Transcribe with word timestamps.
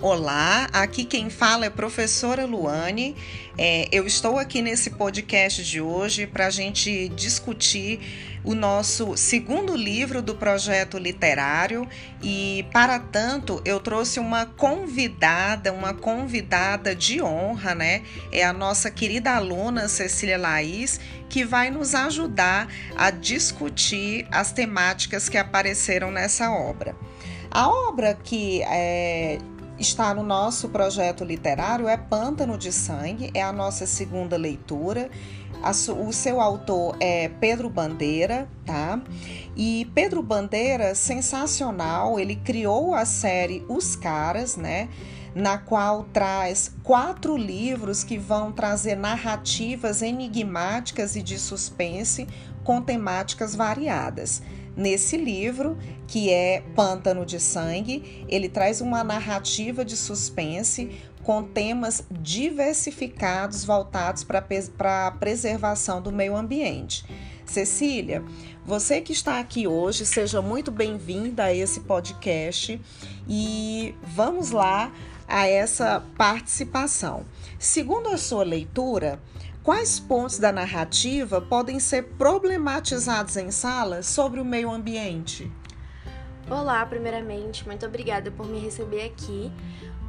Olá, 0.00 0.68
aqui 0.72 1.04
quem 1.04 1.28
fala 1.28 1.66
é 1.66 1.70
professora 1.70 2.46
Luane. 2.46 3.16
É, 3.58 3.88
eu 3.90 4.06
estou 4.06 4.38
aqui 4.38 4.62
nesse 4.62 4.90
podcast 4.90 5.64
de 5.64 5.80
hoje 5.80 6.24
para 6.24 6.46
a 6.46 6.50
gente 6.50 7.08
discutir 7.08 7.98
o 8.44 8.54
nosso 8.54 9.16
segundo 9.16 9.74
livro 9.74 10.22
do 10.22 10.36
projeto 10.36 10.98
literário 10.98 11.84
e, 12.22 12.64
para 12.72 13.00
tanto, 13.00 13.60
eu 13.64 13.80
trouxe 13.80 14.20
uma 14.20 14.46
convidada, 14.46 15.72
uma 15.72 15.92
convidada 15.92 16.94
de 16.94 17.20
honra, 17.20 17.74
né? 17.74 18.04
É 18.30 18.44
a 18.44 18.52
nossa 18.52 18.92
querida 18.92 19.32
aluna 19.32 19.88
Cecília 19.88 20.38
Laís, 20.38 21.00
que 21.28 21.44
vai 21.44 21.72
nos 21.72 21.96
ajudar 21.96 22.68
a 22.96 23.10
discutir 23.10 24.28
as 24.30 24.52
temáticas 24.52 25.28
que 25.28 25.36
apareceram 25.36 26.12
nessa 26.12 26.52
obra. 26.52 26.94
A 27.50 27.68
obra 27.68 28.14
que 28.14 28.62
é, 28.62 29.38
está 29.78 30.12
no 30.12 30.22
nosso 30.22 30.68
projeto 30.68 31.24
literário 31.24 31.86
é 31.86 31.96
Pântano 31.96 32.58
de 32.58 32.72
Sangue, 32.72 33.30
é 33.32 33.42
a 33.42 33.52
nossa 33.52 33.86
segunda 33.86 34.36
leitura. 34.36 35.08
o 35.96 36.12
seu 36.12 36.40
autor 36.40 36.96
é 36.98 37.28
Pedro 37.28 37.70
Bandeira, 37.70 38.48
tá? 38.64 39.00
E 39.56 39.90
Pedro 39.94 40.22
Bandeira, 40.22 40.94
sensacional, 40.94 42.18
ele 42.18 42.36
criou 42.36 42.94
a 42.94 43.04
série 43.04 43.64
Os 43.68 43.94
Caras, 43.94 44.56
né? 44.56 44.88
Na 45.34 45.58
qual 45.58 46.04
traz 46.12 46.74
quatro 46.82 47.36
livros 47.36 48.02
que 48.02 48.18
vão 48.18 48.50
trazer 48.50 48.96
narrativas 48.96 50.02
enigmáticas 50.02 51.14
e 51.14 51.22
de 51.22 51.38
suspense 51.38 52.26
com 52.64 52.82
temáticas 52.82 53.54
variadas. 53.54 54.42
Nesse 54.78 55.16
livro, 55.16 55.76
que 56.06 56.30
é 56.30 56.62
Pântano 56.76 57.26
de 57.26 57.40
Sangue, 57.40 58.24
ele 58.28 58.48
traz 58.48 58.80
uma 58.80 59.02
narrativa 59.02 59.84
de 59.84 59.96
suspense 59.96 60.88
com 61.24 61.42
temas 61.42 62.04
diversificados 62.12 63.64
voltados 63.64 64.22
para 64.22 65.08
a 65.08 65.10
preservação 65.10 66.00
do 66.00 66.12
meio 66.12 66.36
ambiente. 66.36 67.04
Cecília, 67.44 68.22
você 68.64 69.00
que 69.00 69.12
está 69.12 69.40
aqui 69.40 69.66
hoje, 69.66 70.06
seja 70.06 70.40
muito 70.40 70.70
bem-vinda 70.70 71.44
a 71.44 71.52
esse 71.52 71.80
podcast 71.80 72.80
e 73.28 73.96
vamos 74.14 74.52
lá 74.52 74.92
a 75.26 75.48
essa 75.48 76.04
participação. 76.16 77.26
Segundo 77.58 78.10
a 78.10 78.16
sua 78.16 78.44
leitura, 78.44 79.20
Quais 79.68 80.00
pontos 80.00 80.38
da 80.38 80.50
narrativa 80.50 81.42
podem 81.42 81.78
ser 81.78 82.14
problematizados 82.16 83.36
em 83.36 83.50
sala 83.50 84.02
sobre 84.02 84.40
o 84.40 84.44
meio 84.44 84.70
ambiente? 84.70 85.52
Olá, 86.48 86.86
primeiramente, 86.86 87.66
muito 87.66 87.84
obrigada 87.84 88.30
por 88.30 88.46
me 88.46 88.58
receber 88.58 89.04
aqui. 89.04 89.52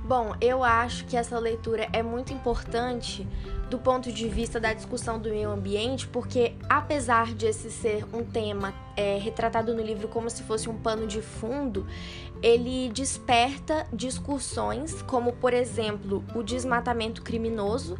Bom, 0.05 0.33
eu 0.39 0.63
acho 0.63 1.03
que 1.07 1.17
essa 1.17 1.37
leitura 1.37 1.89
é 1.91 2.01
muito 2.01 2.31
importante 2.31 3.27
do 3.69 3.77
ponto 3.77 4.13
de 4.13 4.29
vista 4.29 4.61
da 4.61 4.71
discussão 4.71 5.19
do 5.19 5.29
meio 5.29 5.51
ambiente, 5.51 6.07
porque 6.07 6.53
apesar 6.69 7.33
de 7.35 7.45
esse 7.45 7.69
ser 7.69 8.05
um 8.13 8.23
tema 8.23 8.73
é, 8.95 9.17
retratado 9.17 9.73
no 9.73 9.81
livro 9.81 10.07
como 10.07 10.29
se 10.29 10.41
fosse 10.43 10.69
um 10.69 10.77
pano 10.77 11.05
de 11.05 11.21
fundo, 11.21 11.85
ele 12.41 12.89
desperta 12.93 13.85
discussões 13.91 15.01
como, 15.01 15.33
por 15.33 15.53
exemplo, 15.53 16.23
o 16.33 16.41
desmatamento 16.41 17.21
criminoso 17.21 17.99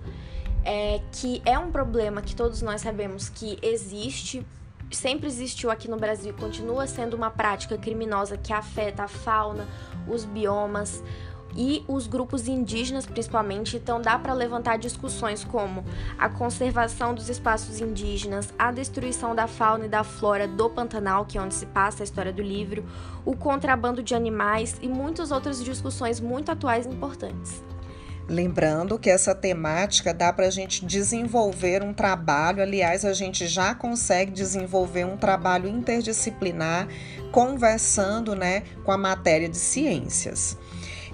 é, 0.64 1.02
que 1.12 1.42
é 1.46 1.58
um 1.58 1.72
problema 1.72 2.22
que 2.22 2.36
todos 2.36 2.62
nós 2.62 2.82
sabemos 2.82 3.30
que 3.30 3.58
existe, 3.62 4.46
sempre 4.92 5.28
existiu 5.28 5.72
aqui 5.72 5.90
no 5.90 5.98
Brasil, 5.98 6.34
continua 6.34 6.88
sendo 6.88 7.16
uma 7.16 7.30
prática 7.30 7.78
criminosa 7.78 8.38
que 8.38 8.54
afeta 8.54 9.04
a 9.04 9.08
fauna, 9.08 9.68
os 10.08 10.26
biomas 10.26 11.04
e 11.56 11.84
os 11.88 12.08
grupos 12.08 12.48
indígenas 12.48 13.06
principalmente, 13.06 13.78
então 13.78 14.02
dá 14.02 14.18
para 14.20 14.34
levantar 14.34 14.78
discussões 14.78 15.44
como 15.44 15.83
a 16.17 16.30
conservação 16.30 17.14
dos 17.14 17.30
espaços 17.30 17.82
indígenas, 17.82 18.54
a 18.58 18.72
destruição 18.72 19.33
da 19.33 19.48
fauna 19.48 19.86
e 19.86 19.89
da 19.89 20.04
flora 20.04 20.48
do 20.48 20.70
Pantanal, 20.70 21.26
que 21.26 21.38
é 21.38 21.42
onde 21.42 21.56
se 21.56 21.66
passa 21.66 22.04
a 22.04 22.06
história 22.06 22.32
do 22.32 22.42
livro, 22.42 22.86
o 23.26 23.36
contrabando 23.36 24.04
de 24.04 24.14
animais 24.14 24.78
e 24.82 24.88
muitas 24.88 25.32
outras 25.32 25.64
discussões 25.64 26.20
muito 26.20 26.52
atuais 26.52 26.86
e 26.86 26.89
importantes. 26.89 27.64
Lembrando 28.30 29.00
que 29.00 29.10
essa 29.10 29.34
temática 29.34 30.14
dá 30.14 30.32
para 30.32 30.45
a 30.45 30.52
gente 30.52 30.86
desenvolver 30.86 31.82
um 31.82 31.92
trabalho, 31.92 32.62
aliás, 32.62 33.04
a 33.04 33.12
gente 33.12 33.48
já 33.48 33.73
consegue 33.73 34.32
desenvolver 34.32 35.04
um 35.04 35.17
trabalho 35.17 35.67
interdisciplinar 35.67 36.88
conversando 37.32 38.36
né, 38.36 38.62
com 38.86 38.92
a 38.92 38.98
matéria 38.98 39.50
de 39.50 39.58
ciências. 39.58 40.56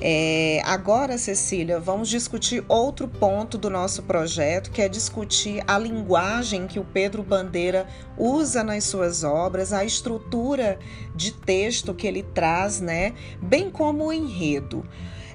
É, 0.02 0.62
agora, 0.66 1.18
Cecília, 1.18 1.80
vamos 1.80 2.10
discutir 2.10 2.66
outro 2.68 3.08
ponto 3.08 3.58
do 3.58 3.70
nosso 3.70 4.04
projeto, 4.04 4.70
que 4.70 4.82
é 4.82 4.90
discutir 4.90 5.64
a 5.66 5.80
linguagem 5.80 6.68
que 6.68 6.80
o 6.80 6.84
Pedro 6.84 7.24
Bandeira 7.24 7.88
usa 8.18 8.62
nas 8.62 8.84
suas 8.84 9.24
obras, 9.24 9.72
a 9.72 9.86
estrutura 9.86 10.78
de 11.16 11.32
texto 11.32 11.94
que 11.94 12.06
ele 12.06 12.24
traz, 12.24 12.82
né, 12.82 13.14
bem 13.42 13.70
como 13.70 14.08
o 14.08 14.12
enredo. 14.12 14.86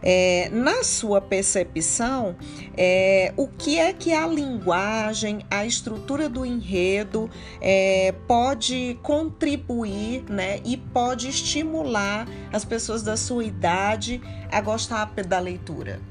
É, 0.03 0.49
na 0.51 0.83
sua 0.83 1.21
percepção, 1.21 2.37
é, 2.77 3.33
o 3.37 3.47
que 3.47 3.79
é 3.79 3.93
que 3.93 4.13
a 4.13 4.27
linguagem, 4.27 5.41
a 5.51 5.65
estrutura 5.67 6.29
do 6.29 6.45
enredo 6.45 7.31
é, 7.61 8.15
pode 8.27 8.99
contribuir 9.03 10.25
né, 10.29 10.61
e 10.65 10.77
pode 10.77 11.29
estimular 11.29 12.27
as 12.53 12.65
pessoas 12.65 13.03
da 13.03 13.17
sua 13.17 13.45
idade 13.45 14.21
a 14.51 14.61
gostar 14.61 15.13
da 15.27 15.39
leitura? 15.39 16.10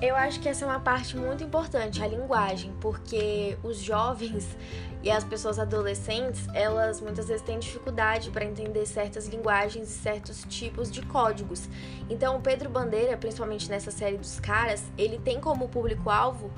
Eu 0.00 0.14
acho 0.14 0.38
que 0.38 0.48
essa 0.48 0.64
é 0.64 0.68
uma 0.68 0.78
parte 0.78 1.16
muito 1.16 1.42
importante, 1.42 2.00
a 2.00 2.06
linguagem, 2.06 2.72
porque 2.80 3.58
os 3.64 3.78
jovens 3.78 4.56
e 5.02 5.10
as 5.10 5.24
pessoas 5.24 5.58
adolescentes, 5.58 6.46
elas 6.54 7.00
muitas 7.00 7.26
vezes 7.26 7.42
têm 7.42 7.58
dificuldade 7.58 8.30
para 8.30 8.44
entender 8.44 8.86
certas 8.86 9.26
linguagens 9.26 9.90
e 9.90 9.92
certos 9.92 10.44
tipos 10.48 10.88
de 10.88 11.02
códigos. 11.02 11.68
Então, 12.08 12.36
o 12.36 12.40
Pedro 12.40 12.70
Bandeira, 12.70 13.16
principalmente 13.16 13.68
nessa 13.68 13.90
série 13.90 14.16
dos 14.16 14.38
caras, 14.38 14.84
ele 14.96 15.18
tem 15.18 15.40
como 15.40 15.68
público-alvo 15.68 16.48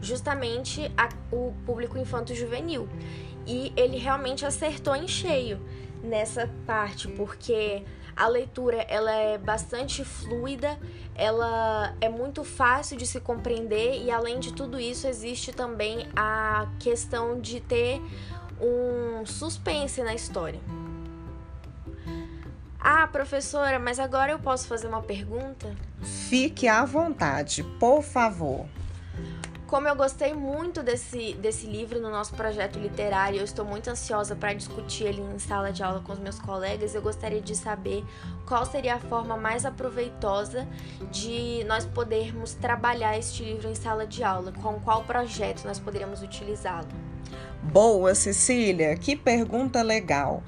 justamente 0.00 0.92
a, 0.96 1.08
o 1.30 1.52
público 1.64 1.96
infanto-juvenil. 1.98 2.88
E 3.46 3.72
ele 3.76 3.96
realmente 3.96 4.44
acertou 4.44 4.96
em 4.96 5.06
cheio 5.06 5.60
nessa 6.02 6.50
parte, 6.66 7.06
porque 7.06 7.84
a 8.18 8.26
leitura 8.26 8.84
ela 8.88 9.12
é 9.12 9.38
bastante 9.38 10.04
fluida, 10.04 10.76
ela 11.14 11.94
é 12.00 12.08
muito 12.08 12.42
fácil 12.42 12.96
de 12.96 13.06
se 13.06 13.20
compreender 13.20 14.02
e 14.02 14.10
além 14.10 14.40
de 14.40 14.52
tudo 14.52 14.80
isso 14.80 15.06
existe 15.06 15.52
também 15.52 16.08
a 16.16 16.66
questão 16.80 17.40
de 17.40 17.60
ter 17.60 18.02
um 18.60 19.24
suspense 19.24 20.02
na 20.02 20.14
história. 20.14 20.60
Ah, 22.80 23.06
professora, 23.06 23.78
mas 23.78 24.00
agora 24.00 24.32
eu 24.32 24.38
posso 24.38 24.66
fazer 24.66 24.88
uma 24.88 25.02
pergunta? 25.02 25.74
Fique 26.28 26.66
à 26.66 26.84
vontade, 26.84 27.62
por 27.78 28.02
favor. 28.02 28.66
Como 29.68 29.86
eu 29.86 29.94
gostei 29.94 30.32
muito 30.32 30.82
desse, 30.82 31.34
desse 31.34 31.66
livro 31.66 32.00
no 32.00 32.08
nosso 32.08 32.32
projeto 32.32 32.78
literário, 32.78 33.38
eu 33.38 33.44
estou 33.44 33.66
muito 33.66 33.90
ansiosa 33.90 34.34
para 34.34 34.54
discutir 34.54 35.04
ele 35.04 35.20
em 35.20 35.38
sala 35.38 35.70
de 35.70 35.82
aula 35.82 36.00
com 36.00 36.14
os 36.14 36.18
meus 36.18 36.38
colegas. 36.38 36.94
Eu 36.94 37.02
gostaria 37.02 37.42
de 37.42 37.54
saber 37.54 38.02
qual 38.46 38.64
seria 38.64 38.94
a 38.94 38.98
forma 38.98 39.36
mais 39.36 39.66
aproveitosa 39.66 40.66
de 41.12 41.64
nós 41.64 41.84
podermos 41.84 42.54
trabalhar 42.54 43.18
este 43.18 43.44
livro 43.44 43.68
em 43.68 43.74
sala 43.74 44.06
de 44.06 44.24
aula, 44.24 44.52
com 44.52 44.80
qual 44.80 45.04
projeto 45.04 45.66
nós 45.66 45.78
poderíamos 45.78 46.22
utilizá-lo. 46.22 46.88
Boa, 47.62 48.14
Cecília, 48.14 48.96
que 48.96 49.14
pergunta 49.14 49.82
legal. 49.82 50.42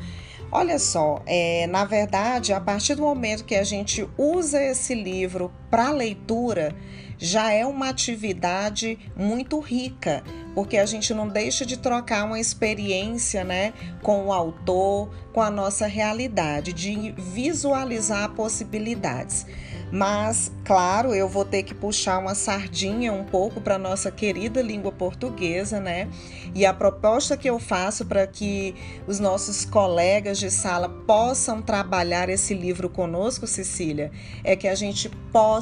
Olha 0.51 0.79
só, 0.79 1.21
é, 1.27 1.67
na 1.67 1.85
verdade, 1.85 2.55
a 2.55 2.61
partir 2.61 2.95
do 2.95 3.03
momento 3.03 3.45
que 3.45 3.55
a 3.55 3.65
gente 3.65 4.09
usa 4.17 4.63
esse 4.63 4.95
livro 4.95 5.53
para 5.71 5.91
leitura, 5.91 6.75
já 7.17 7.53
é 7.53 7.67
uma 7.67 7.91
atividade 7.91 8.99
muito 9.15 9.61
rica, 9.61 10.25
porque 10.55 10.79
a 10.79 10.87
gente 10.87 11.13
não 11.13 11.29
deixa 11.29 11.67
de 11.67 11.77
trocar 11.77 12.25
uma 12.25 12.41
experiência 12.41 13.45
né, 13.45 13.75
com 14.03 14.27
o 14.27 14.33
autor, 14.33 15.11
com 15.33 15.43
a 15.43 15.51
nossa 15.51 15.87
realidade, 15.87 16.73
de 16.73 17.13
visualizar 17.19 18.31
possibilidades. 18.31 19.47
Mas, 19.93 20.53
claro, 20.65 21.13
eu 21.13 21.29
vou 21.29 21.45
ter 21.45 21.65
que 21.65 21.75
puxar 21.75 22.19
uma 22.19 22.35
sardinha 22.35 23.13
um 23.13 23.25
pouco 23.25 23.61
para 23.61 23.77
nossa 23.77 24.11
querida 24.11 24.63
língua 24.63 24.93
portuguesa, 24.93 25.81
né? 25.81 26.09
E 26.55 26.65
a 26.65 26.73
proposta 26.73 27.37
que 27.37 27.51
eu 27.51 27.59
faço 27.59 28.07
para 28.07 28.25
que 28.27 28.75
os 29.09 29.19
nossos 29.19 29.65
colegas 29.65 30.39
de 30.39 30.49
sala 30.49 30.89
possam 30.89 31.61
trabalhar 31.61 32.29
esse 32.29 32.55
livro 32.55 32.89
conosco, 32.89 33.49
Cecília, 33.49 34.13
é 34.45 34.55
que 34.55 34.69
a 34.69 34.77
gente 34.77 35.09
possa 35.33 35.60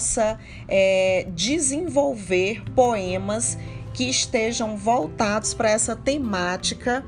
é, 0.68 1.26
desenvolver 1.34 2.62
poemas 2.74 3.58
que 3.92 4.08
estejam 4.08 4.76
voltados 4.76 5.54
para 5.54 5.70
essa 5.70 5.96
temática 5.96 7.04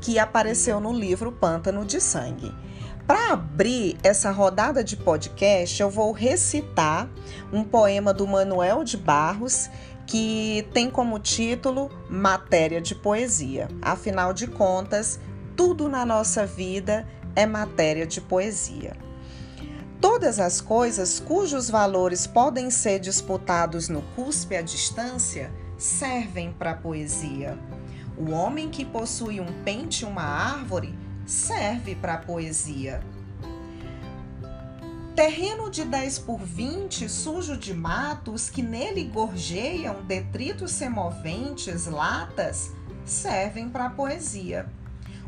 que 0.00 0.18
apareceu 0.18 0.80
no 0.80 0.92
livro 0.92 1.32
Pântano 1.32 1.84
de 1.84 2.00
Sangue. 2.00 2.52
Para 3.06 3.32
abrir 3.32 3.96
essa 4.02 4.30
rodada 4.30 4.82
de 4.82 4.96
podcast, 4.96 5.80
eu 5.80 5.90
vou 5.90 6.12
recitar 6.12 7.08
um 7.52 7.62
poema 7.62 8.14
do 8.14 8.26
Manuel 8.26 8.82
de 8.84 8.96
Barros 8.96 9.68
que 10.06 10.66
tem 10.72 10.90
como 10.90 11.18
título 11.18 11.90
Matéria 12.08 12.80
de 12.80 12.94
Poesia. 12.94 13.68
Afinal 13.80 14.32
de 14.32 14.46
contas, 14.46 15.20
tudo 15.56 15.88
na 15.88 16.04
nossa 16.04 16.46
vida 16.46 17.06
é 17.36 17.46
matéria 17.46 18.06
de 18.06 18.20
poesia. 18.20 19.03
Todas 20.00 20.38
as 20.38 20.60
coisas 20.60 21.18
cujos 21.18 21.70
valores 21.70 22.26
podem 22.26 22.70
ser 22.70 22.98
disputados 22.98 23.88
no 23.88 24.02
cuspe 24.14 24.56
à 24.56 24.62
distância 24.62 25.50
servem 25.78 26.52
para 26.52 26.72
a 26.72 26.76
poesia. 26.76 27.58
O 28.16 28.30
homem 28.30 28.70
que 28.70 28.84
possui 28.84 29.40
um 29.40 29.64
pente 29.64 30.04
e 30.04 30.06
uma 30.06 30.22
árvore 30.22 30.94
serve 31.26 31.94
para 31.94 32.14
a 32.14 32.18
poesia. 32.18 33.02
Terreno 35.14 35.70
de 35.70 35.84
10 35.84 36.18
por 36.20 36.40
20, 36.40 37.08
sujo 37.08 37.56
de 37.56 37.72
matos, 37.72 38.50
que 38.50 38.60
nele 38.60 39.04
gorjeiam 39.04 40.02
detritos 40.02 40.72
semoventes, 40.72 41.86
latas, 41.86 42.72
servem 43.04 43.68
para 43.68 43.86
a 43.86 43.90
poesia. 43.90 44.68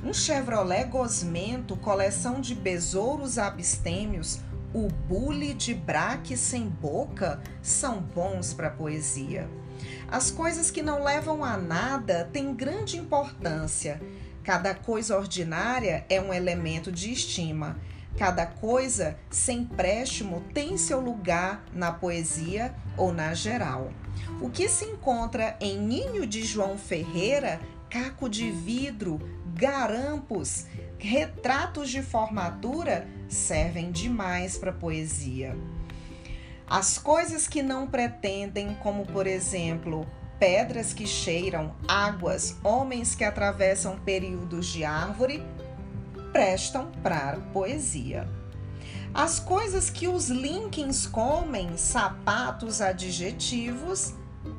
Um 0.02 0.12
Chevrolet 0.12 0.84
gosmento, 0.84 1.76
coleção 1.76 2.40
de 2.40 2.54
besouros 2.54 3.38
abstêmios, 3.38 4.40
o 4.76 4.88
bule 5.08 5.54
de 5.54 5.72
braque 5.72 6.36
sem 6.36 6.68
boca, 6.68 7.40
são 7.62 8.00
bons 8.00 8.52
para 8.52 8.70
poesia. 8.70 9.48
As 10.08 10.30
coisas 10.30 10.70
que 10.70 10.82
não 10.82 11.02
levam 11.02 11.44
a 11.44 11.56
nada 11.56 12.28
têm 12.32 12.54
grande 12.54 12.96
importância 12.96 14.00
Cada 14.46 14.76
coisa 14.76 15.18
ordinária 15.18 16.06
é 16.08 16.20
um 16.20 16.32
elemento 16.32 16.92
de 16.92 17.10
estima. 17.10 17.76
Cada 18.16 18.46
coisa 18.46 19.18
sem 19.28 19.64
préstimo 19.64 20.40
tem 20.54 20.78
seu 20.78 21.00
lugar 21.00 21.64
na 21.72 21.90
poesia 21.90 22.72
ou 22.96 23.12
na 23.12 23.34
geral. 23.34 23.90
O 24.40 24.48
que 24.48 24.68
se 24.68 24.84
encontra 24.84 25.56
em 25.60 25.80
Ninho 25.80 26.24
de 26.24 26.44
João 26.44 26.78
Ferreira, 26.78 27.60
caco 27.90 28.28
de 28.28 28.48
vidro, 28.52 29.18
garampos, 29.52 30.66
retratos 30.96 31.90
de 31.90 32.00
formatura 32.00 33.04
servem 33.28 33.90
demais 33.90 34.56
para 34.56 34.72
poesia. 34.72 35.56
As 36.68 36.98
coisas 36.98 37.46
que 37.46 37.62
não 37.62 37.86
pretendem, 37.86 38.74
como 38.82 39.06
por 39.06 39.26
exemplo 39.26 40.06
pedras 40.38 40.92
que 40.92 41.06
cheiram, 41.06 41.74
águas, 41.88 42.56
homens 42.62 43.14
que 43.14 43.24
atravessam 43.24 43.98
períodos 43.98 44.66
de 44.66 44.84
árvore, 44.84 45.42
prestam 46.32 46.90
para 47.02 47.38
poesia. 47.52 48.28
As 49.14 49.40
coisas 49.40 49.88
que 49.88 50.06
os 50.06 50.28
Linkins 50.28 51.06
comem, 51.06 51.76
sapatos 51.78 52.82
adjetivos, 52.82 54.12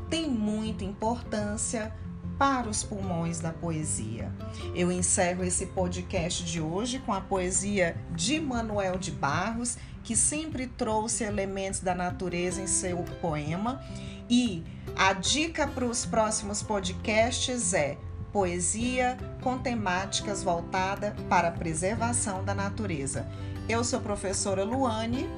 têm 0.09 0.29
muita 0.29 0.83
importância 0.83 1.93
para 2.37 2.69
os 2.69 2.83
pulmões 2.83 3.39
da 3.39 3.51
poesia. 3.51 4.31
Eu 4.75 4.91
encerro 4.91 5.43
esse 5.43 5.67
podcast 5.67 6.43
de 6.43 6.61
hoje 6.61 6.99
com 6.99 7.13
a 7.13 7.21
poesia 7.21 7.97
de 8.15 8.39
Manuel 8.39 8.97
de 8.97 9.11
Barros, 9.11 9.77
que 10.03 10.15
sempre 10.15 10.67
trouxe 10.67 11.23
elementos 11.23 11.79
da 11.79 11.93
natureza 11.93 12.61
em 12.61 12.67
seu 12.67 13.03
poema 13.21 13.81
e 14.29 14.63
a 14.95 15.13
dica 15.13 15.67
para 15.67 15.85
os 15.85 16.05
próximos 16.05 16.61
podcasts 16.61 17.73
é 17.73 17.97
poesia 18.31 19.17
com 19.41 19.57
temáticas 19.57 20.43
voltada 20.43 21.15
para 21.29 21.47
a 21.47 21.51
preservação 21.51 22.43
da 22.43 22.53
natureza. 22.53 23.27
Eu 23.67 23.83
sou 23.83 23.99
a 23.99 24.01
professora 24.01 24.63
Luane. 24.63 25.29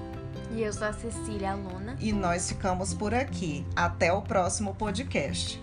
E 0.51 0.61
eu 0.61 0.73
sou 0.73 0.87
a 0.87 0.93
Cecília, 0.93 1.51
aluna. 1.51 1.95
E 1.99 2.11
nós 2.11 2.49
ficamos 2.49 2.93
por 2.93 3.13
aqui. 3.13 3.65
Até 3.75 4.11
o 4.11 4.21
próximo 4.21 4.73
podcast. 4.73 5.61